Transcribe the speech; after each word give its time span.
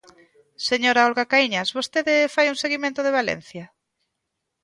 Señora 0.69 1.05
Olga 1.09 1.25
Caíñas, 1.31 1.69
¿vostede 1.77 2.31
fai 2.33 2.45
un 2.49 2.57
seguimento 2.63 2.99
de 3.03 3.15
Valencia? 3.19 3.65